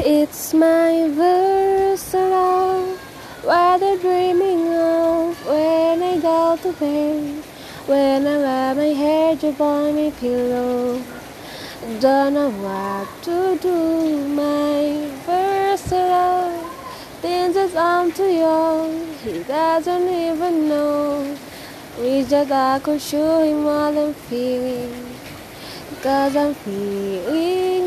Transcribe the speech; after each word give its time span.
It's 0.00 0.52
my 0.52 1.08
verse 1.08 2.14
around 2.14 2.98
what 3.42 3.82
I'm 3.82 3.98
dreaming 4.00 4.68
of 4.74 5.46
when 5.46 6.02
I 6.02 6.18
go 6.18 6.58
to 6.62 6.72
bed. 6.72 7.44
When 7.86 8.26
I 8.26 8.36
lay 8.36 8.74
my 8.74 8.94
head 8.98 9.44
upon 9.44 9.94
my 9.94 10.10
pillow, 10.10 11.02
don't 12.00 12.34
know 12.34 12.50
what 12.50 13.08
to 13.24 13.58
do. 13.62 14.28
My 14.28 15.08
verse 15.24 15.92
love, 15.92 16.72
things 17.22 17.56
it's 17.56 17.76
on 17.76 18.10
to 18.12 18.24
you. 18.24 19.16
He 19.22 19.42
doesn't 19.44 20.08
even 20.08 20.68
know. 20.68 21.36
Wish 21.98 22.26
that 22.26 22.50
I 22.50 22.80
could 22.80 23.00
show 23.00 23.42
him 23.42 23.64
what 23.64 23.96
I'm 23.96 24.12
feeling. 24.14 24.92
Cause 26.02 26.36
I'm 26.36 26.54
feeling. 26.54 27.83